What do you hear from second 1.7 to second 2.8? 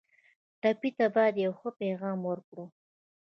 پیغام ورکړو.